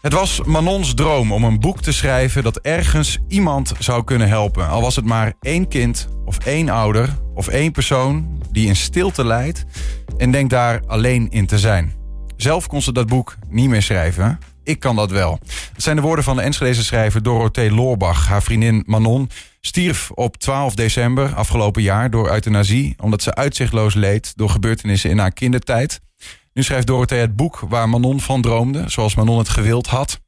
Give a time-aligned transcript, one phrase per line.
[0.00, 4.68] Het was Manons droom om een boek te schrijven dat ergens iemand zou kunnen helpen.
[4.68, 9.24] Al was het maar één kind of één ouder of één persoon die in stilte
[9.24, 9.64] lijdt
[10.18, 11.92] en denkt daar alleen in te zijn.
[12.36, 14.38] Zelf kon ze dat boek niet meer schrijven.
[14.64, 15.38] Ik kan dat wel.
[15.72, 18.28] Het zijn de woorden van de Enschedeze schrijver Dorothee Loorbach.
[18.28, 19.30] Haar vriendin Manon
[19.60, 22.94] stierf op 12 december afgelopen jaar door euthanasie...
[23.00, 26.00] omdat ze uitzichtloos leed door gebeurtenissen in haar kindertijd.
[26.58, 30.20] Nu schrijft Dorothee het boek waar Manon van droomde, zoals Manon het gewild had.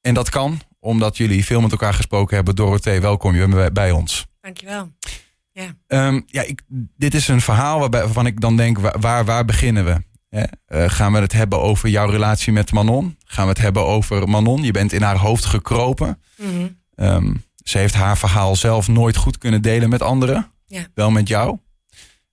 [0.00, 2.56] En dat kan omdat jullie veel met elkaar gesproken hebben.
[2.56, 4.26] Dorothee, welkom je bij ons.
[4.40, 4.92] Dankjewel.
[5.52, 6.62] Ja, Ehm, ja ik,
[6.96, 10.02] dit is een verhaal waarbij, waarvan ik dan denk, waar, waar, beginnen we?
[10.28, 10.44] Hè?
[10.66, 13.16] Eh, gaan we het hebben over jouw relatie met Manon?
[13.24, 14.62] Gaan we het hebben over Manon?
[14.62, 16.22] Je bent in haar hoofd gekropen.
[16.36, 16.68] Mhm.
[16.94, 20.52] Ehm, ze heeft haar verhaal zelf nooit goed kunnen delen met anderen.
[20.66, 20.86] Ja.
[20.94, 21.58] Wel met jou.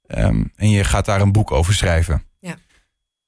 [0.07, 2.26] Ehm, en je gaat daar een boek over schrijven.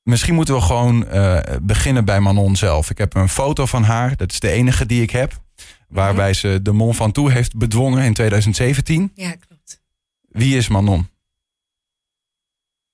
[0.09, 2.89] Misschien moeten we gewoon eh, beginnen bij Manon zelf.
[2.89, 4.15] Ik heb een foto van haar.
[4.15, 5.41] Dat is de enige die ik heb.
[5.87, 9.11] Waarbij ze de Mont Ventoux heeft bedwongen in 2017.
[9.15, 9.81] ja, klopt.
[10.29, 11.09] Wie is Manon?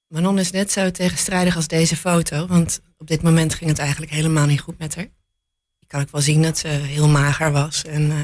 [0.07, 4.11] Manon is net zo tegenstrijdig als deze foto, want op dit moment ging het eigenlijk
[4.11, 5.07] helemaal niet goed met haar.
[5.79, 8.17] Je kan ook wel zien dat ze heel mager was en eh,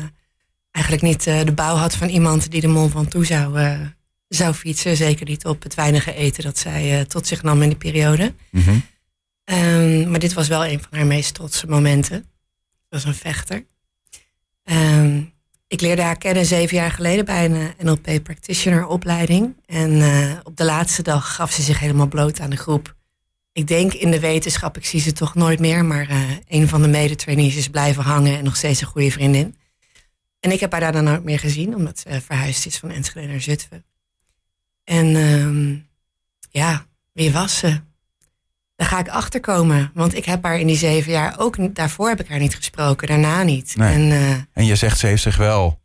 [0.72, 3.80] eigenlijk niet eh, de bouw had van iemand die de Mont Ventoux zou, eh,
[4.28, 4.98] zou fietsen.
[4.98, 8.34] Zeker niet op het weinige eten dat zij tot zich nam in die periode.
[8.50, 8.78] Mhm.
[9.52, 12.18] Ehm, maar dit was wel een van haar meest trotse momenten.
[12.18, 13.66] Ze was een vechter.
[14.64, 15.24] Ehm,
[15.68, 19.56] ik leerde haar kennen zeven jaar geleden bij een eh, NLP practitioner opleiding.
[19.66, 22.96] En eh, op de laatste dag gaf ze zich helemaal bloot aan de groep.
[23.52, 25.86] Ik denk in de wetenschap, ik zie ze toch nooit meer.
[25.86, 29.56] Maar eh, een van de medetrainees is blijven hangen en nog steeds een goede vriendin.
[30.40, 33.42] En ik heb haar daarna nooit meer gezien, omdat ze verhuisd is van Enschede naar
[33.42, 33.86] Zutphen.
[34.84, 35.78] En ehm,
[36.50, 37.90] ja, wie was ze?
[38.82, 39.92] Daar ga ik achter komen.
[39.94, 41.76] Want ik heb haar in die zeven jaar ook.
[41.76, 43.76] Daarvoor heb ik haar niet gesproken, daarna niet.
[43.76, 43.94] Nee.
[43.94, 45.82] En eh, En je zegt ze heeft zich wel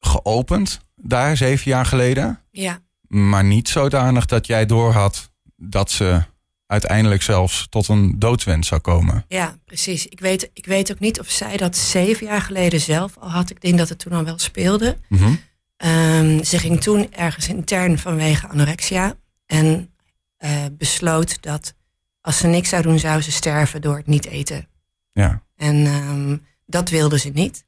[0.00, 2.40] geopend daar zeven jaar geleden.
[2.50, 2.78] ja,
[3.08, 6.22] Maar niet zodanig dat jij doorhad dat ze
[6.66, 9.24] uiteindelijk zelfs tot een doodswens zou komen.
[9.28, 10.06] ja, precies.
[10.06, 13.50] Ik weet, ik weet ook niet of zij dat zeven jaar geleden zelf al had.
[13.50, 14.96] Ik denk dat het toen al wel speelde.
[15.08, 15.34] Mhm.
[15.76, 19.14] Ehm, ze ging toen ergens intern vanwege anorexia.
[19.46, 19.88] En
[20.36, 21.74] eh, besloot dat
[22.24, 24.68] als ze niks zou doen, zou ze sterven door het niet eten.
[25.12, 25.42] Ja.
[25.56, 26.36] En ehm,
[26.66, 27.64] dat wilde ze niet.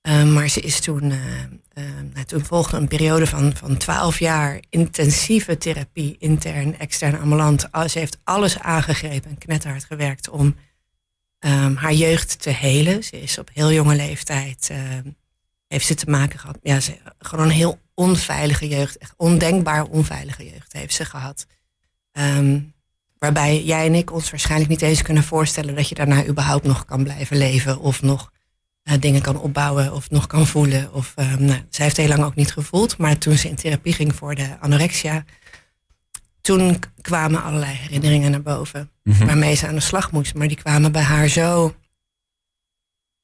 [0.00, 4.62] Ehm, maar ze is toen, ehm, nou, toen volgde een periode van, van 12 jaar
[4.70, 7.68] intensieve therapie, intern, extern, ambulant.
[7.86, 10.56] Ze heeft alles aangegrepen en knetterhard gewerkt om
[11.74, 13.04] haar jeugd te helen.
[13.04, 14.70] Ze is op heel jonge leeftijd,
[15.68, 16.58] heeft ze te maken gehad.
[16.62, 21.46] Ja, ze, gewoon een heel onveilige jeugd, echt ondenkbaar onveilige jeugd heeft ze gehad.
[22.12, 22.60] Ehm,
[23.24, 26.84] waarbij jij en ik ons waarschijnlijk niet eens kunnen voorstellen dat je daarna überhaupt nog
[26.84, 28.30] kan blijven leven of nog
[28.82, 30.92] eh, dingen kan opbouwen of nog kan voelen.
[30.92, 33.92] Of, ehm, nou, zij heeft heel lang ook niet gevoeld, maar toen ze in therapie
[33.92, 35.24] ging voor de anorexia,
[36.40, 39.26] toen kwamen allerlei herinneringen naar boven Mhm.
[39.26, 40.34] waarmee ze aan de slag moest.
[40.34, 41.74] Maar die kwamen bij haar zo,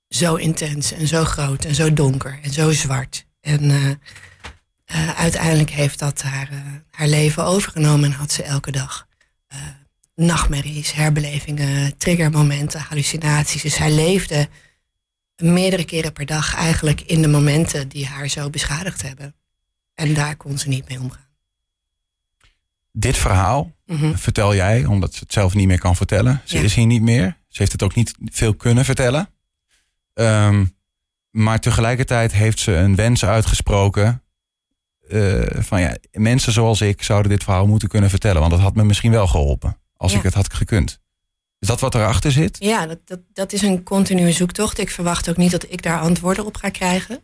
[0.08, 3.26] zo intens en zo groot en zo donker en zo zwart.
[3.40, 3.70] En
[4.84, 6.48] eh, uiteindelijk heeft dat haar,
[6.90, 9.08] haar leven overgenomen en had ze elke dag
[10.26, 13.62] nachtmerries, herbelevingen, triggermomenten, hallucinaties.
[13.62, 14.48] Dus zij leefde
[15.36, 19.34] meerdere keren per dag eigenlijk in de momenten die haar zo beschadigd hebben.
[19.94, 21.28] En daar kon ze niet mee omgaan.
[22.92, 24.14] Dit verhaal Mhm.
[24.16, 26.40] vertel jij, omdat ze het zelf niet meer kan vertellen.
[26.44, 26.62] Ze Ja.
[26.62, 27.36] is hier niet meer.
[27.48, 29.28] Ze heeft het ook niet veel kunnen vertellen.
[30.14, 30.64] Ehm,
[31.30, 34.22] maar tegelijkertijd heeft ze een wens uitgesproken.
[35.08, 38.40] eh, van ja, mensen zoals ik zouden dit verhaal moeten kunnen vertellen.
[38.40, 39.79] Want dat had me misschien wel geholpen.
[40.00, 40.18] Als Ja.
[40.18, 41.00] ik het had gekund.
[41.58, 42.56] Is dat wat erachter zit?
[42.60, 44.78] Ja, dat, dat, dat is een continue zoektocht.
[44.78, 47.20] Ik verwacht ook niet dat ik daar antwoorden op ga krijgen.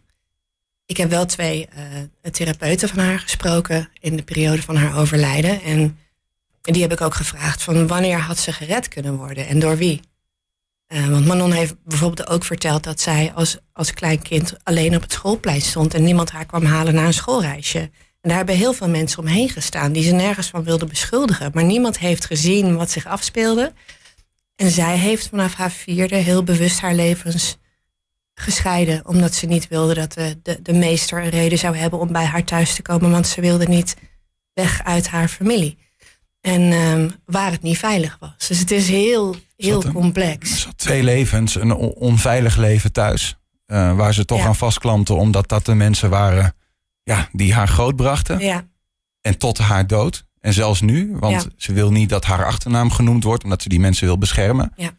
[0.87, 5.63] Ik heb wel twee eh, therapeuten van haar gesproken in de periode van haar overlijden.
[5.63, 5.99] En
[6.63, 10.01] die heb ik ook gevraagd van wanneer had ze gered kunnen worden en door wie?
[10.87, 15.03] Eh, want Manon heeft bijvoorbeeld ook verteld dat zij als, als klein kind alleen op
[15.03, 17.91] het schoolplein stond en niemand haar kwam halen na een schoolreisje.
[18.27, 21.51] En daar hebben heel veel mensen omheen gestaan die ze nergens van wilden beschuldigen.
[21.55, 23.73] Maar niemand heeft gezien wat zich afspeelde.
[24.57, 27.57] En zij heeft vanaf haar vierde heel bewust haar levens
[28.34, 29.07] gescheiden.
[29.07, 32.25] Omdat ze niet wilde dat de, de, de meester een reden zou hebben om bij
[32.25, 33.11] haar thuis te komen.
[33.11, 33.97] Want ze wilde niet
[34.55, 35.79] weg uit haar familie.
[36.41, 38.49] En ehm, waar het niet veilig was.
[38.49, 40.69] Dus het is heel, heel complex.
[40.77, 41.55] Twee levens.
[41.55, 43.37] Een on- onveilig leven thuis.
[43.67, 44.47] eh, waar ze toch Ja.
[44.47, 45.15] aan vastklampte.
[45.15, 46.55] Omdat dat de mensen waren
[47.07, 48.39] ja, die haar grootbrachten.
[48.39, 48.67] Ja,
[49.21, 50.27] En tot haar dood.
[50.41, 51.49] En zelfs nu, want Ja.
[51.57, 54.73] ze wil niet dat haar achternaam genoemd wordt, omdat ze die mensen wil beschermen.
[54.77, 54.91] Ja.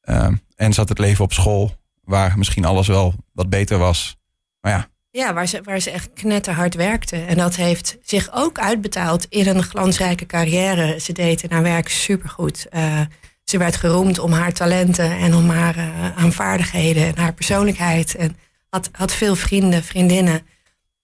[0.00, 4.16] Ehm, En zat het leven op school, waar misschien alles wel wat beter was.
[4.60, 4.88] Maar ja.
[5.10, 7.16] Ja, waar ze, waar ze echt knetterhard werkte.
[7.16, 11.00] En dat heeft zich ook uitbetaald in een glansrijke carrière.
[11.00, 12.66] Ze deed in haar werk supergoed.
[12.72, 13.00] Uh,
[13.44, 18.14] ze werd geroemd om haar talenten en om haar uh, aan vaardigheden en haar persoonlijkheid.
[18.14, 18.36] En
[18.68, 20.46] had, had veel vrienden, vriendinnen.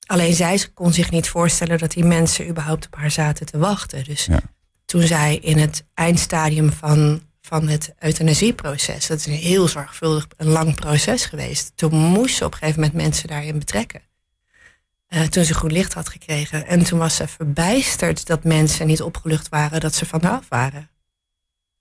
[0.08, 4.04] Alleen zij kon zich niet voorstellen dat die mensen überhaupt op haar zaten te wachten.
[4.04, 4.40] Dus ja.
[4.84, 10.48] toen zij in het eindstadium van, van het euthanasieproces, dat is een heel zorgvuldig, een
[10.48, 14.00] lang proces geweest, toen moest ze op een gegeven moment mensen daarin betrekken.
[15.08, 16.66] Uh, toen ze goed licht had gekregen.
[16.66, 20.46] En toen was ze verbijsterd dat mensen niet opgelucht waren dat ze van haar af
[20.48, 20.90] waren.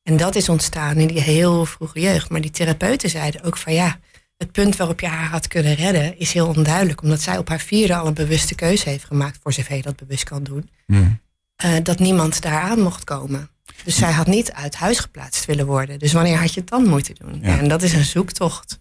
[0.03, 2.29] En dat is ontstaan in die heel vroege jeugd.
[2.29, 3.99] Maar die therapeuten zeiden ook van ja,
[4.37, 7.01] het punt waarop je haar had kunnen redden is heel onduidelijk.
[7.01, 9.95] Omdat zij op haar vierde al een bewuste keuze heeft gemaakt, voor zover je dat
[9.95, 10.69] bewust kan doen.
[10.85, 11.19] Hmm.
[11.65, 13.49] Uh, dat niemand daaraan mocht komen.
[13.83, 15.99] Dus zij had niet uit huis geplaatst willen worden.
[15.99, 17.39] Dus wanneer had je het dan moeten doen?
[17.41, 17.57] Ja.
[17.57, 18.79] en dat is een zoektocht.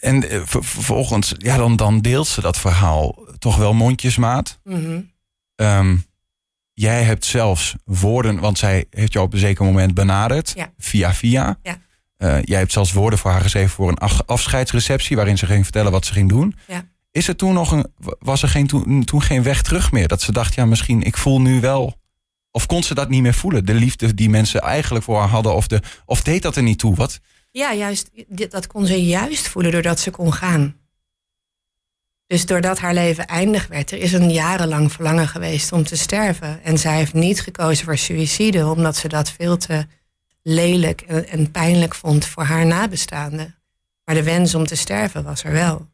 [0.00, 4.58] en uh, vervolgens, ja, dan, dan deelt ze dat verhaal toch wel mondjesmaat.
[4.64, 5.10] Mm
[5.56, 6.04] -hmm.
[6.72, 10.72] jij hebt zelfs woorden, want zij heeft jou op een zeker moment benaderd, ja.
[10.78, 11.58] via via.
[11.62, 11.78] Ja.
[12.18, 15.92] Uh, jij hebt zelfs woorden voor haar geschreven voor een afscheidsreceptie, waarin ze ging vertellen
[15.92, 16.54] wat ze ging doen.
[16.66, 16.84] Ja.
[17.10, 17.86] Is er toen nog een,
[18.18, 20.08] was er geen, toen, toen geen weg terug meer?
[20.08, 22.00] Dat ze dacht, ja, misschien, ik voel nu wel.
[22.50, 23.64] Of kon ze dat niet meer voelen?
[23.64, 26.78] De liefde die mensen eigenlijk voor haar hadden, of, de, of deed dat er niet
[26.78, 26.94] toe?
[26.94, 27.20] Wat?
[27.50, 30.76] Ja, juist, dat kon ze juist voelen doordat ze kon gaan.
[32.26, 36.64] Dus doordat haar leven eindig werd, er is een jarenlang verlangen geweest om te sterven.
[36.64, 39.86] En zij heeft niet gekozen voor suïcide, omdat ze dat veel te
[40.48, 43.54] lelijk en, pijnlijk vond voor haar nabestaanden.
[44.04, 45.88] Maar de wens om te sterven was er wel.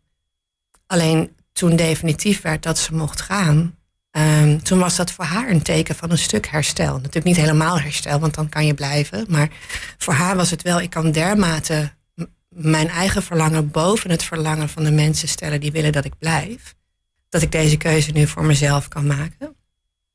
[0.87, 3.77] Alleen toen definitief werd dat ze mocht gaan,
[4.11, 6.93] um, toen was dat voor haar een teken van een stuk herstel.
[6.93, 9.25] Natuurlijk niet helemaal herstel, want dan kan je blijven.
[9.29, 9.49] Maar
[9.99, 11.93] voor haar was het wel, ik kan dermate
[12.49, 16.75] mijn eigen verlangen boven het verlangen van de mensen stellen die willen dat ik blijf.
[17.29, 19.57] Dat ik deze keuze nu voor mezelf kan maken.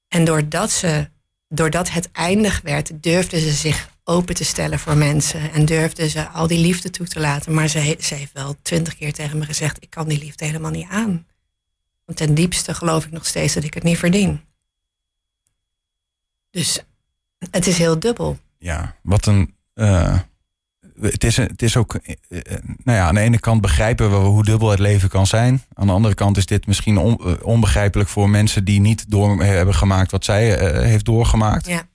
[0.07, 1.09] En doordat, ze,
[1.47, 5.51] doordat het eindig werd, durfde ze zich open te stellen voor mensen.
[5.51, 7.53] En durfde ze al die liefde toe te laten.
[7.53, 10.71] Maar ze, ze heeft wel twintig keer tegen me gezegd: ik kan die liefde helemaal
[10.71, 11.25] niet aan.
[12.05, 14.41] Want ten diepste geloof ik nog steeds dat ik het niet verdien.
[16.49, 16.79] Dus
[17.49, 18.39] het is heel dubbel.
[18.57, 19.55] Ja, wat een.
[19.75, 20.19] Uh,
[21.01, 21.93] het, is, het is ook.
[21.93, 22.39] Uh,
[22.83, 25.63] nou ja, aan de ene kant begrijpen we hoe dubbel het leven kan zijn.
[25.73, 29.75] Aan de andere kant is dit misschien on, onbegrijpelijk voor mensen die niet door hebben
[29.75, 31.67] gemaakt wat zij uh, heeft doorgemaakt.
[31.67, 31.87] Ja.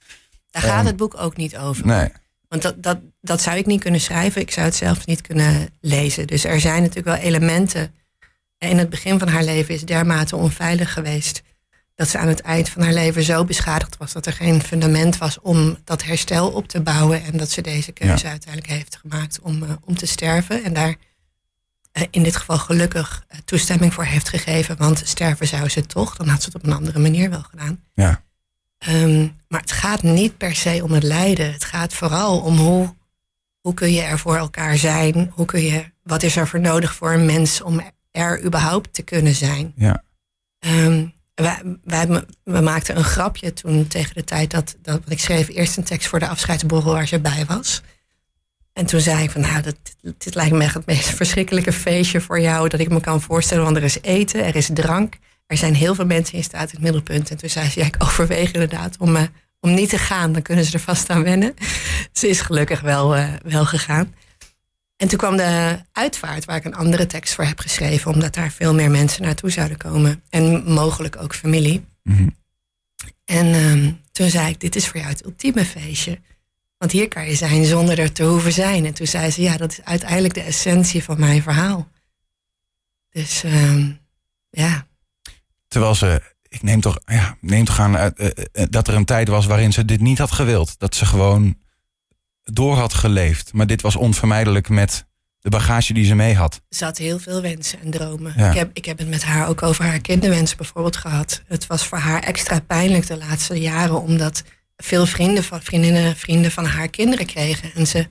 [0.53, 1.87] Daar gaat het boek ook niet over.
[1.87, 2.09] Nee.
[2.49, 4.41] Want dat, dat, dat zou ik niet kunnen schrijven.
[4.41, 6.27] Ik zou het zelf niet kunnen lezen.
[6.27, 7.95] Dus er zijn natuurlijk wel elementen.
[8.59, 11.43] In het begin van haar leven is dermate onveilig geweest.
[11.95, 15.19] Dat ze aan het eind van haar leven zo beschadigd was dat er geen fundament
[15.19, 17.25] was om dat herstel op te bouwen.
[17.25, 20.65] En dat ze deze keuze uiteindelijk heeft gemaakt om, uh, om te sterven.
[20.65, 20.95] En daar
[21.93, 24.77] uh, in dit geval gelukkig uh, toestemming voor heeft gegeven.
[24.77, 26.17] Want sterven zou ze toch.
[26.17, 27.85] Dan had ze het op een andere manier wel gedaan.
[27.95, 28.23] Ja.
[28.89, 31.53] Um, maar het gaat niet per se om het lijden.
[31.53, 32.95] Het gaat vooral om hoe,
[33.61, 35.33] hoe kun je er voor elkaar zijn.
[35.35, 37.81] Hoe kun je, wat is er voor nodig voor een mens om
[38.11, 39.73] er überhaupt te kunnen zijn.
[39.77, 40.03] Ja.
[40.59, 45.49] Um, wij, wij, we maakten een grapje toen tegen de tijd dat, dat ik schreef
[45.49, 47.83] eerst een tekst voor de afscheidsborrel waar ze bij was.
[48.73, 49.77] En toen zei ik van nou, dat,
[50.19, 53.65] dit lijkt me echt het meest verschrikkelijke feestje voor jou dat ik me kan voorstellen.
[53.65, 55.19] Want er is eten, er is drank,
[55.53, 57.31] er zijn heel veel mensen in staat in het middelpunt.
[57.31, 59.23] En toen zei ze, ja, ik overweeg inderdaad om, uh,
[59.61, 60.33] om niet te gaan.
[60.33, 61.55] Dan kunnen ze er vast aan wennen.
[62.13, 64.15] ze is gelukkig wel, uh, wel gegaan.
[64.97, 68.51] En toen kwam de uitvaart, waar ik een andere tekst voor heb geschreven, omdat daar
[68.51, 70.23] veel meer mensen naartoe zouden komen.
[70.29, 71.85] En mogelijk ook familie.
[72.03, 72.37] Mm -hmm.
[73.25, 76.19] En um, toen zei ik, dit is voor jou het ultieme feestje.
[76.79, 78.87] Want hier kan je zijn zonder er te hoeven zijn.
[78.87, 81.89] En toen zei ze, ja, dat is uiteindelijk de essentie van mijn verhaal.
[83.11, 83.99] Dus um,
[84.51, 84.87] ja,
[85.73, 89.29] Terwijl ze, ik neem toch, ja, neem toch aan uh, uh, dat er een tijd
[89.29, 90.79] was waarin ze dit niet had gewild.
[90.79, 91.57] Dat ze gewoon
[92.43, 93.53] door had geleefd.
[93.53, 95.07] Maar dit was onvermijdelijk met
[95.39, 96.61] de bagage die ze mee had.
[96.69, 98.39] Ze had heel veel wensen en dromen.
[98.39, 101.43] Ik, heb, ik heb het met haar ook over haar kinderwensen bijvoorbeeld gehad.
[101.47, 104.43] Het was voor haar extra pijnlijk de laatste jaren, omdat
[104.77, 107.75] veel vrienden van, vriendinnen, vrienden van haar kinderen kregen.
[107.75, 108.09] En ze,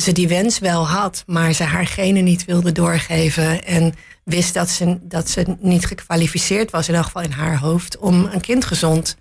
[0.00, 3.64] ze die wens wel had, maar ze haar genen niet wilde doorgeven.
[3.64, 7.98] En wist dat ze, dat ze niet gekwalificeerd was, in elk geval in haar hoofd,
[7.98, 9.16] om een kind gezond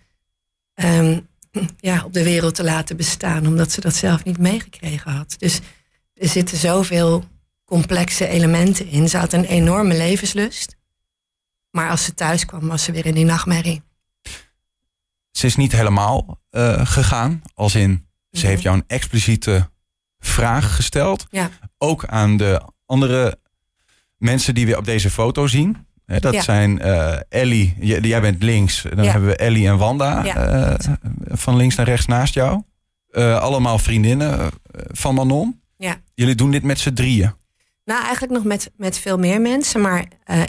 [0.75, 1.27] um,
[1.77, 5.35] ja, op de wereld te laten bestaan, omdat ze dat zelf niet meegekregen had.
[5.37, 5.59] Dus
[6.13, 7.23] er zitten zoveel
[7.65, 9.09] complexe elementen in.
[9.09, 10.75] Ze had een enorme levenslust,
[11.71, 13.81] maar als ze thuis kwam, was ze weer in die nachtmerrie.
[15.31, 18.67] Ze is niet helemaal uh, gegaan, als in ze heeft mhm.
[18.67, 19.69] jou een expliciete
[20.19, 21.25] vragen gesteld.
[21.29, 21.49] Ja.
[21.77, 23.37] Ook aan de andere
[24.17, 25.87] mensen die we op deze foto zien.
[26.05, 26.41] Dat Ja.
[26.41, 28.81] zijn eh, Ellie, jij bent links.
[28.95, 29.11] Dan Ja.
[29.11, 30.73] hebben we Ellie en Wanda eh,
[31.27, 32.61] van links naar rechts naast jou.
[33.09, 34.49] Eh, allemaal vriendinnen
[34.91, 35.61] van Manon.
[35.77, 35.95] Ja.
[36.15, 37.33] Jullie doen dit met z'n drieën.
[37.85, 39.81] Nou, eigenlijk nog met, met veel meer mensen.
[39.81, 40.05] Maar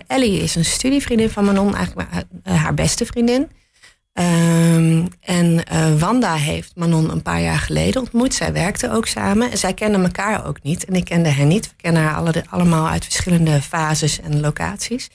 [0.06, 2.08] Ellie is een studievriendin van Manon, eigenlijk
[2.42, 3.50] haar beste vriendin.
[4.12, 8.34] Ehm, en eh, Wanda heeft Manon een paar jaar geleden ontmoet.
[8.34, 9.50] Zij werkten ook samen.
[9.50, 10.84] En zij kenden elkaar ook niet.
[10.84, 11.66] En ik kende hen niet.
[11.66, 15.10] We kennen haar alle, allemaal uit verschillende fases en locaties.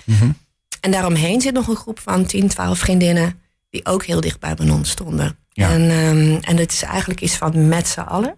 [0.81, 3.39] En daaromheen zit nog een groep van 10, 12 vriendinnen...
[3.69, 5.37] die ook heel dicht bij Manon stonden.
[5.49, 5.69] Ja.
[5.69, 8.35] En, ehm, en het is eigenlijk iets van met z'n allen.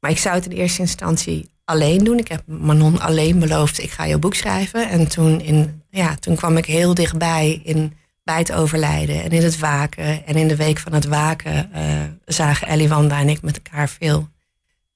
[0.00, 2.18] Maar ik zou het in eerste instantie alleen doen.
[2.18, 4.88] Ik heb Manon alleen beloofd, ik ga jouw boek schrijven.
[4.88, 7.92] En toen, in, ja, toen kwam ik heel dichtbij in,
[8.24, 10.26] bij het overlijden en in het waken.
[10.26, 11.84] En in de week van het waken eh,
[12.24, 14.28] zagen Ellie, Wanda en ik met elkaar veel.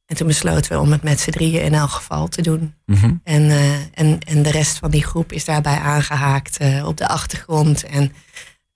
[0.07, 2.75] En toen besloten we om het met z'n drieën in elk geval te doen.
[2.85, 3.15] Mhm.
[3.25, 7.09] En, eh, en, en de rest van die groep is daarbij aangehaakt eh, op de
[7.09, 7.85] achtergrond.
[7.85, 8.13] En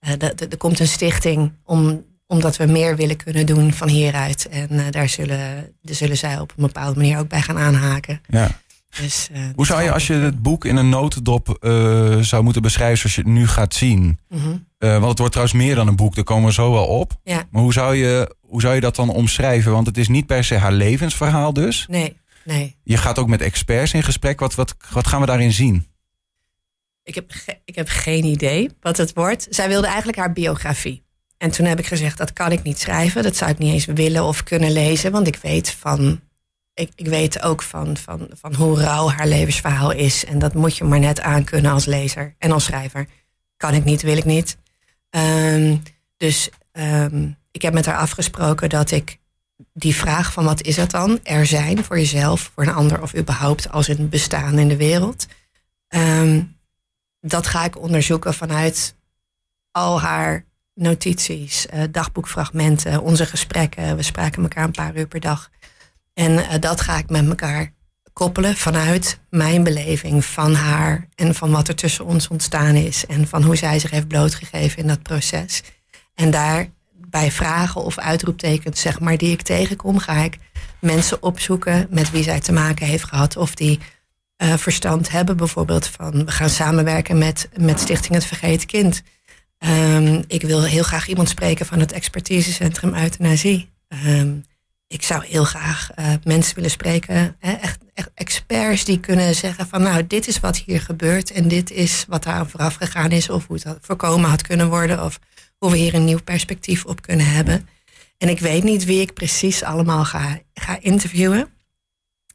[0.01, 4.49] er komt een stichting om, omdat we meer willen kunnen doen van hieruit.
[4.49, 8.21] En daar, zullen, daar zullen zij op een bepaalde manier ook bij gaan aanhaken.
[8.29, 8.61] Ja.
[8.99, 12.63] Dus, eh, Hoe zou je, als je het boek in een notendop eh, zou moeten
[12.63, 14.19] beschrijven zoals je het nu gaat zien?
[14.29, 14.57] mhm.
[14.79, 17.13] Eh, want het wordt trouwens meer dan een boek, daar komen we zo wel op.
[17.25, 17.45] Ja.
[17.51, 19.73] Maar hoe zou, je, hoe zou je dat dan omschrijven?
[19.73, 21.87] Want het is niet per se haar levensverhaal dus.
[21.89, 22.77] Nee, nee.
[22.83, 24.41] Je gaat ook met experts in gesprek.
[24.41, 25.87] Wat, wat, wat gaan we daarin zien?
[27.03, 27.33] Ik heb,
[27.65, 29.47] ik heb geen idee wat het wordt.
[29.51, 31.03] Zij wilde eigenlijk haar biografie.
[31.39, 33.23] En toen heb ik gezegd, dat kan ik niet schrijven.
[33.23, 35.13] Dat zou ik niet eens willen of kunnen lezen.
[35.13, 36.21] Want ik weet, van,
[36.81, 40.25] ik, ik weet ook van, van, van hoe rauw haar levensverhaal is.
[40.25, 43.07] En dat moet je maar net aankunnen als lezer en als schrijver.
[43.57, 44.57] Kan ik niet, wil ik niet.
[45.11, 45.77] Ehm,
[46.17, 49.19] dus ehm, ik heb met haar afgesproken dat ik
[49.73, 51.19] die vraag van wat is het dan?
[51.23, 55.27] Er zijn voor jezelf, voor een ander of überhaupt als een bestaan in de wereld.
[55.89, 56.43] Ehm,
[57.21, 58.95] dat ga ik onderzoeken vanuit
[59.71, 60.45] al haar
[60.75, 63.97] notities, eh, dagboekfragmenten, onze gesprekken.
[63.97, 65.51] We spraken elkaar een paar uur per dag.
[66.21, 67.73] En eh, dat ga ik met elkaar
[68.13, 73.29] koppelen vanuit mijn beleving van haar en van wat er tussen ons ontstaan is en
[73.29, 75.63] van hoe zij zich heeft blootgegeven in dat proces.
[76.15, 76.69] En daar
[77.09, 80.39] bij vragen of uitroeptekens, zeg maar, die ik tegenkom, ga ik
[80.81, 83.79] mensen opzoeken met wie zij te maken heeft gehad of die
[84.37, 85.37] eh, verstand hebben.
[85.37, 89.03] Bijvoorbeeld van we gaan samenwerken met, met Stichting Het Vergeten Kind.
[89.59, 93.71] Ehm, ik wil heel graag iemand spreken van het expertisecentrum euthanasie.
[93.89, 94.31] Ehm,
[94.91, 99.67] ik zou heel graag eh, mensen willen spreken, hè, echt, echt experts die kunnen zeggen
[99.69, 103.31] van nou, dit is wat hier gebeurt en dit is wat daar vooraf gegaan is
[103.31, 105.19] of hoe het voorkomen had kunnen worden of
[105.59, 107.69] hoe we hier een nieuw perspectief op kunnen hebben.
[108.19, 111.49] En ik weet niet wie ik precies allemaal ga, ga interviewen.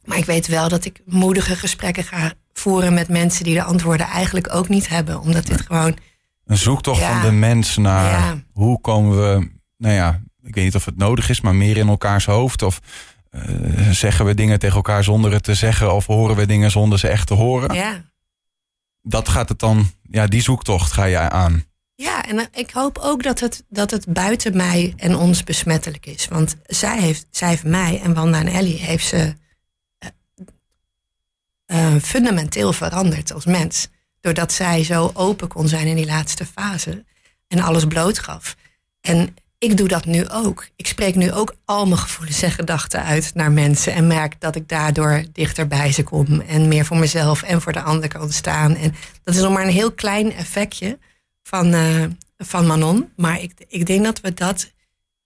[0.04, 4.06] Maar ik weet wel dat ik moedige gesprekken ga voeren met mensen die de antwoorden
[4.06, 5.20] eigenlijk ook niet hebben.
[5.20, 5.96] Omdat dit gewoon.
[6.44, 7.12] Een zoektocht Ja.
[7.20, 8.42] van de mens naar Ja.
[8.52, 10.20] hoe komen we, nou ja,
[10.56, 12.62] weet niet of het nodig is, maar meer in elkaars hoofd.
[12.62, 12.80] Of
[13.30, 16.98] eh, zeggen we dingen tegen elkaar zonder het te zeggen, of horen we dingen zonder
[16.98, 17.74] ze echt te horen.
[17.74, 18.04] Ja.
[19.02, 21.64] Dat gaat het dan, ja, die zoektocht ga je aan.
[21.94, 26.06] Ja, en eh, ik hoop ook dat het, dat het buiten mij en ons besmettelijk
[26.06, 26.28] is.
[26.28, 29.34] Want zij heeft, zij heeft mij en Wanda en Ellie heeft ze
[31.66, 33.88] eh, fundamenteel veranderd als mens.
[34.20, 37.04] Doordat zij zo open kon zijn in die laatste fase
[37.48, 38.56] en alles blootgaf.
[39.00, 39.36] En
[39.70, 40.68] ik doe dat nu ook.
[40.76, 43.92] Ik spreek nu ook al mijn gevoelens en gedachten uit naar mensen.
[43.92, 46.40] En merk dat ik daardoor dichter bij ze kom.
[46.40, 48.76] En meer voor mezelf en voor de ander kan staan.
[48.76, 50.98] En dat is nog maar een heel klein effectje
[51.42, 52.04] van, eh,
[52.38, 53.08] van Manon.
[53.16, 54.70] Maar ik, ik denk dat we dat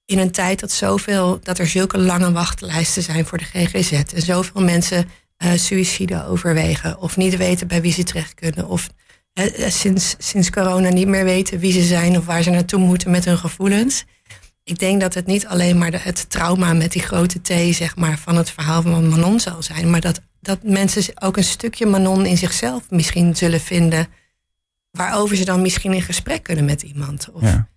[0.05, 3.93] in een tijd dat zoveel, dat er zulke lange wachtlijsten zijn voor de GGZ.
[3.93, 7.01] En zoveel mensen eh suïcide overwegen.
[7.01, 8.69] Of niet weten bij wie ze terecht kunnen.
[8.69, 8.89] Of
[9.33, 13.11] eh, sinds, sinds corona niet meer weten wie ze zijn of waar ze naartoe moeten
[13.11, 14.05] met hun gevoelens.
[14.71, 17.97] Ik denk dat het niet alleen maar de, het trauma met die grote T, zeg
[17.97, 19.91] maar, van het verhaal van Manon zal zijn.
[19.91, 24.07] Maar dat, dat mensen ook een stukje Manon in zichzelf misschien zullen vinden.
[24.91, 27.31] Waarover ze dan misschien in gesprek kunnen met iemand.
[27.31, 27.69] Of Ja.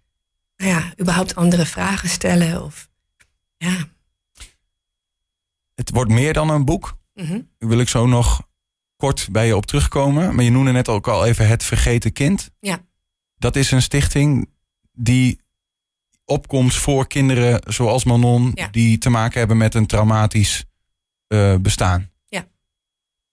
[0.56, 2.64] nou ja, überhaupt andere vragen stellen.
[2.64, 2.90] Of,
[3.58, 3.76] ja.
[5.76, 6.98] Het wordt meer dan een boek.
[7.14, 8.48] Daar wil ik zo nog
[8.96, 10.36] kort bij je op terugkomen.
[10.36, 12.50] Maar je noemde net ook al even het Vergeten Kind.
[12.60, 12.86] Ja.
[13.38, 14.50] Dat is een stichting
[14.92, 15.42] die
[16.26, 18.52] opkomt voor kinderen zoals Manon...
[18.54, 18.68] Ja.
[18.72, 20.66] die te maken hebben met een traumatisch
[21.28, 22.12] eh, bestaan.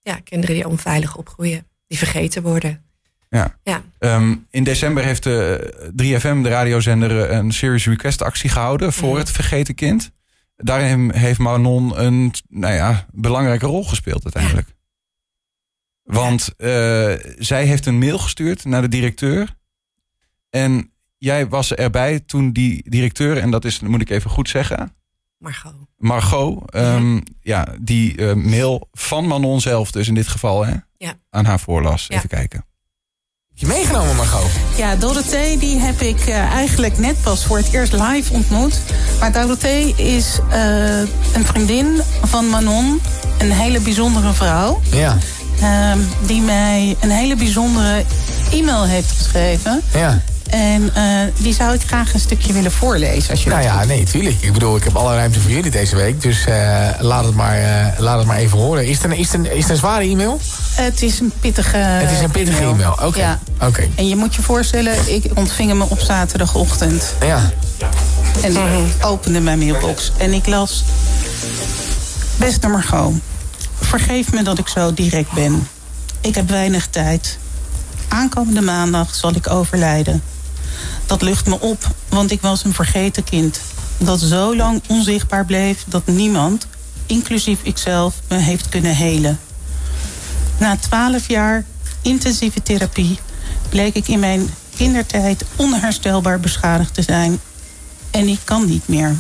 [0.03, 2.85] ja, kinderen die onveilig opgroeien, die vergeten worden.
[3.29, 3.59] Ja.
[3.63, 8.93] Ja, Ehm, in december heeft de 3FM, de radiozender, eh, een Serious Request actie gehouden
[8.93, 9.19] voor Mhm.
[9.19, 10.11] het Vergeten Kind.
[10.57, 14.69] daarin heeft Manon een nou ja, belangrijke rol gespeeld uiteindelijk.
[16.03, 16.67] Want uh,
[17.39, 19.57] zij heeft een mail gestuurd naar de directeur.
[20.51, 24.95] En jij was erbij toen die directeur, en dat is, moet ik even goed zeggen.
[25.39, 25.75] Margot.
[25.97, 31.15] Margot, um, ja, die uh, mail van Manon zelf, dus in dit geval, hè, ja.
[31.31, 32.09] aan haar voorlas.
[32.09, 32.65] Even kijken.
[33.55, 34.51] Je meegenomen, Margot?
[34.77, 38.81] Ja, Dorothee die heb ik uh, eigenlijk net pas voor het eerst live ontmoet.
[39.21, 40.99] Maar Dorothee is uh,
[41.35, 43.01] een vriendin van Manon.
[43.39, 44.81] Een hele bijzondere vrouw.
[44.91, 45.19] Ja.
[45.61, 45.93] Uh,
[46.27, 48.05] die mij een hele bijzondere
[48.53, 49.83] e-mail heeft geschreven.
[49.93, 50.23] Ja.
[50.51, 53.31] En uh, die zou ik graag een stukje willen voorlezen.
[53.31, 54.37] Als je nou ja, nee, tuurlijk.
[54.41, 56.23] Ik bedoel, ik heb alle ruimte voor jullie deze week.
[56.23, 58.87] Dus uh, laat, het maar, uh, laat het maar even horen.
[58.87, 60.41] Is het een, is het een, is het een zware e-mail?
[60.75, 63.07] Het is een pittige Het is een pittige e-mail, oké.
[63.07, 63.23] Okay.
[63.23, 63.39] Ja.
[63.67, 63.91] Okay.
[63.95, 67.15] En je moet je voorstellen, ik ontving hem op zaterdagochtend.
[67.21, 67.51] Ja.
[68.43, 70.13] En ik opende mijn mailbox.
[70.17, 70.85] En ik las...
[72.37, 73.15] Beste Margot,
[73.81, 75.69] vergeef me dat ik zo direct ben.
[76.21, 77.39] Ik heb weinig tijd.
[78.09, 80.23] Aankomende maandag zal ik overlijden.
[81.07, 83.61] Dat lucht me op, want ik was een vergeten kind.
[83.99, 86.67] Dat zo lang onzichtbaar bleef dat niemand,
[87.07, 89.39] inclusief ikzelf, me heeft kunnen helen.
[90.59, 91.65] Na twaalf jaar
[92.03, 93.19] intensieve therapie
[93.69, 97.41] bleek ik in mijn kindertijd onherstelbaar beschadigd te zijn.
[98.11, 99.17] En ik kan niet meer.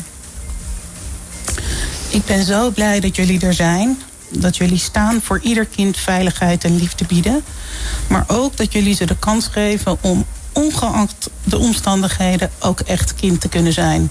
[2.09, 3.99] Ik ben zo blij dat jullie er zijn.
[4.29, 7.43] Dat jullie staan voor ieder kind veiligheid en liefde bieden.
[8.09, 10.25] Maar ook dat jullie ze de kans geven om
[10.61, 14.11] ongeacht de omstandigheden ook echt kind te kunnen zijn.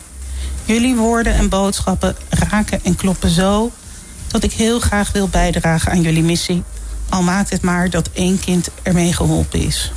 [0.65, 3.71] Jullie woorden en boodschappen raken en kloppen zo
[4.27, 6.63] dat ik heel graag wil bijdragen aan jullie missie.
[7.09, 9.91] Al maakt het maar dat één kind ermee geholpen is.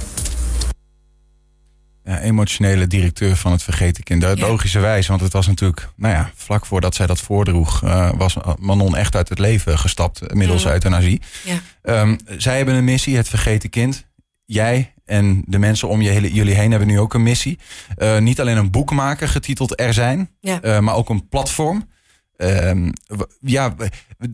[2.04, 4.23] Ja, emotionele directeur van het Vergeten Kind.
[4.23, 4.35] Ja.
[4.37, 8.97] Logischerwijs, want het was natuurlijk, nou ja, vlak voordat zij dat voordroeg, uh, was Manon
[8.97, 10.73] echt uit het leven gestapt, middels Ja.
[10.73, 11.23] euthanasie.
[11.44, 12.00] Ja.
[12.00, 14.04] Um, zij hebben een missie, het Vergeten Kind.
[14.44, 17.58] Jij en de mensen om je hele, jullie heen hebben nu ook een missie.
[17.98, 20.64] Uh, niet alleen een boek maken getiteld Er zijn, Ja.
[20.64, 21.90] uh, maar ook een platform.
[22.36, 22.92] Um,
[23.40, 23.74] ja,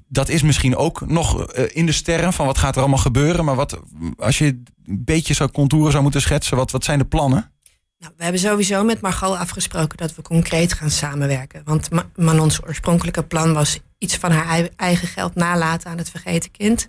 [0.09, 3.44] dat is misschien ook nog uh, in de sterren van wat gaat er allemaal gebeuren.
[3.44, 3.81] Maar wat,
[4.16, 7.52] als je een beetje zou contouren zou moeten schetsen, wat, wat zijn de plannen?
[7.98, 11.62] Nou, we hebben sowieso met Margot afgesproken dat we concreet gaan samenwerken.
[11.64, 16.50] Want Ma Manons oorspronkelijke plan was iets van haar eigen geld nalaten aan het vergeten
[16.50, 16.88] kind.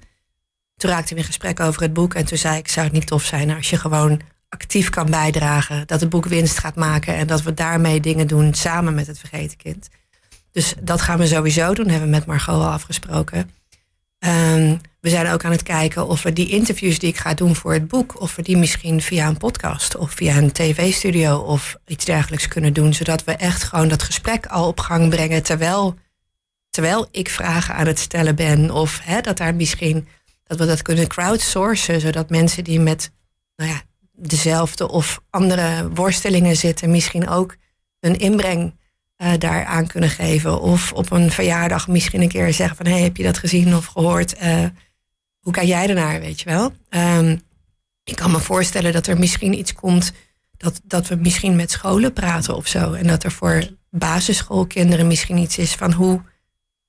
[0.80, 3.08] Toen raakten we in gesprek over het boek en toen zei ik, zou het niet
[3.08, 7.28] tof zijn als je gewoon actief kan bijdragen, dat het boek winst gaat maken en
[7.28, 9.90] dat we daarmee dingen doen samen met het vergeten kind.
[10.52, 13.52] Dus dat gaan we sowieso doen, hebben we met Margot al afgesproken.
[14.20, 17.56] Um, we zijn ook aan het kijken of we die interviews die ik ga doen
[17.56, 21.78] voor het boek, of we die misschien via een podcast of via een tv-studio of
[21.88, 25.96] iets dergelijks kunnen doen, zodat we echt gewoon dat gesprek al op gang brengen terwijl,
[26.70, 30.08] terwijl ik vragen aan het stellen ben, of dat daar misschien
[30.50, 33.12] dat we dat kunnen crowdsourcen, zodat mensen die met
[33.56, 33.82] nou ja,
[34.12, 37.56] dezelfde of andere worstelingen zitten, misschien ook
[38.00, 38.76] hun inbreng
[39.18, 40.62] uh, daaraan kunnen geven.
[40.62, 42.86] Of op een verjaardag misschien een keer zeggen van...
[42.86, 44.42] hey, heb je dat gezien of gehoord?
[44.44, 44.66] Uh,
[45.40, 46.74] hoe kijk jij ernaar, weet je wel?
[46.90, 47.42] Um,
[48.04, 50.12] ik kan me voorstellen dat er misschien iets komt...
[50.58, 52.94] Dat, dat we misschien met scholen praten of zo.
[52.94, 55.92] En dat er voor basisschoolkinderen misschien iets is van...
[55.92, 56.22] hoe,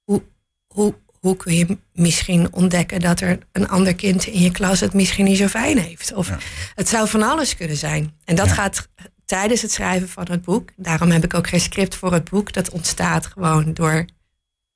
[0.04, 0.22] hoe,
[0.66, 4.80] hoe, hoe kun je misschien ontdekken dat er een ander kind in je klas...
[4.80, 6.12] het misschien niet zo fijn heeft?
[6.14, 6.38] Of ja.
[6.74, 8.14] het zou van alles kunnen zijn.
[8.24, 8.52] En dat ja.
[8.52, 8.88] gaat
[9.24, 10.70] tijdens het schrijven van het boek.
[10.76, 12.52] Daarom heb ik ook geen script voor het boek.
[12.52, 14.04] Dat ontstaat gewoon door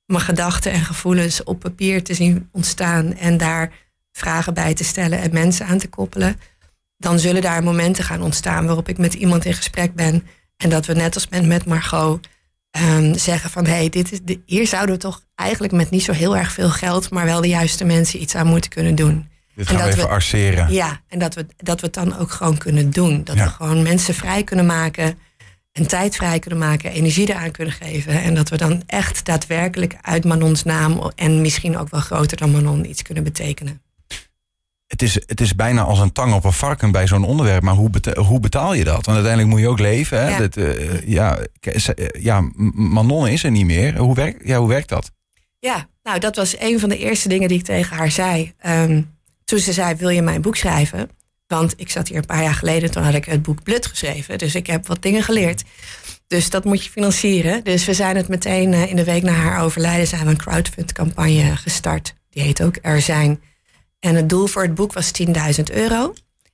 [0.05, 3.71] mijn gedachten en gevoelens op papier te zien ontstaan en daar
[4.11, 6.39] vragen bij te stellen en mensen aan te koppelen.
[6.97, 10.27] Dan zullen daar momenten gaan ontstaan waarop ik met iemand in gesprek ben
[10.57, 12.27] en dat we net als met, met Margot
[12.81, 16.11] um, zeggen van hey, dit is de, hier zouden we toch eigenlijk met niet zo
[16.11, 19.27] heel erg veel geld, maar wel de juiste mensen iets aan moeten kunnen doen.
[19.55, 20.71] Dit gaan we even arceren.
[20.71, 23.23] Ja, en dat we, dat we het dan ook gewoon kunnen doen.
[23.23, 23.43] Dat ja.
[23.43, 25.17] we gewoon mensen vrij kunnen maken.
[25.71, 26.91] En tijd vrij kunnen maken.
[26.91, 28.21] Energie eraan kunnen geven.
[28.21, 31.11] En dat we dan echt daadwerkelijk uit Manons naam.
[31.15, 33.81] En misschien ook wel groter dan Manon iets kunnen betekenen.
[34.87, 37.63] Het is, het is bijna als een tang op een varken bij zo'n onderwerp.
[37.63, 39.05] Maar hoe, betaal, hoe betaal je dat?
[39.05, 40.21] Want uiteindelijk moet je ook leven.
[40.21, 40.29] Hè?
[40.29, 40.37] Ja.
[40.37, 41.37] Dat, uh, ja,
[42.19, 43.97] ja, Manon is er niet meer.
[43.97, 45.11] Hoe, werkt, ja, hoe werkt dat?
[45.59, 48.53] Ja, nou dat was een van de eerste dingen die ik tegen haar zei.
[48.65, 49.13] Um,
[49.45, 51.09] toen ze zei, wil je mijn boek schrijven?
[51.47, 54.37] Want ik zat hier een paar jaar geleden, toen had ik het boek Blut geschreven.
[54.37, 55.63] Dus ik heb wat dingen geleerd.
[56.27, 57.63] Dus dat moet je financieren.
[57.63, 60.07] Dus we zijn het meteen uh, in de week na haar overlijden...
[60.07, 62.15] zijn we een crowdfund campagne gestart.
[62.29, 63.41] Die heet ook Er Zijn.
[64.05, 65.11] En het doel voor het boek was
[65.57, 66.13] 10.000 euro.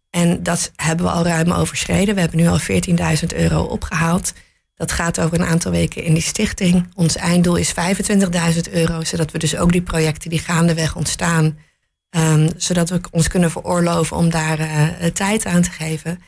[0.09, 2.15] En dat hebben we al ruim overschreden.
[2.15, 4.33] We hebben nu al 14.000 euro opgehaald.
[4.75, 6.87] Dat gaat over een aantal weken in die stichting.
[6.95, 11.57] Ons einddoel is 25.000 euro, zodat we dus ook die projecten die gaandeweg ontstaan,
[12.09, 16.19] um, zodat we ons kunnen veroorloven om daar uh, tijd aan te geven.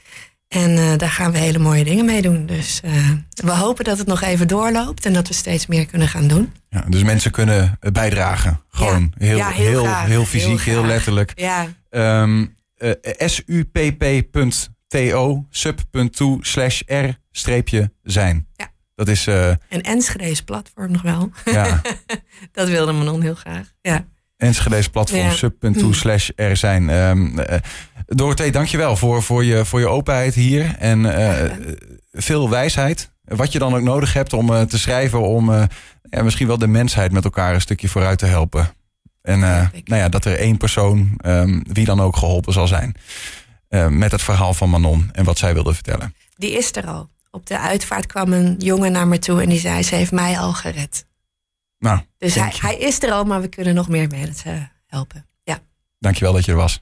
[0.54, 2.46] En uh, daar gaan we hele mooie dingen mee doen.
[2.46, 6.08] Dus uh, we hopen dat het nog even doorloopt en dat we steeds meer kunnen
[6.08, 6.54] gaan doen.
[6.70, 8.62] Ja, dus mensen kunnen bijdragen.
[8.70, 9.26] Gewoon ja.
[9.26, 10.08] heel, ja, heel, heel, graag.
[10.08, 11.32] heel, fysiek, heel, heel letterlijk.
[11.36, 11.68] Ja.
[12.22, 12.56] Um,
[13.26, 14.50] supp.to
[15.50, 18.48] sub.to slash r streepje zijn.
[18.56, 18.72] Ja.
[18.96, 19.28] Dat is...
[19.28, 21.32] Uh, en Enschede's platform nog wel.
[21.46, 21.82] Ja.
[22.52, 23.72] dat wilde Manon heel graag.
[23.82, 24.06] Ja.
[24.38, 26.90] Enschede's platform, sub.to slash er zijn.
[26.90, 27.46] Um, uh,
[28.06, 30.76] Dorothee, dankjewel voor, voor, je, voor je openheid hier.
[30.78, 31.32] En uh,
[32.12, 33.12] veel wijsheid.
[33.24, 35.22] Wat je dan ook nodig hebt om uh, te schrijven...
[35.22, 35.64] om uh,
[36.10, 38.74] ja, misschien wel de mensheid met elkaar een stukje vooruit te helpen.
[39.22, 42.96] En nou ja, dat er één persoon, um, wie dan ook, geholpen zal zijn.
[43.90, 46.16] Met het verhaal van Manon en wat zij wilde vertellen.
[46.36, 47.10] Die is er al.
[47.32, 50.40] Op de uitvaart kwam een jongen naar me toe en die zei: Ze heeft mij
[50.40, 51.06] al gered.
[51.80, 55.26] Nou, dus hij, hij, is er al, maar we kunnen nog meer mensen helpen.
[55.44, 55.60] Ja.
[56.00, 56.82] Dankjewel dat je er was.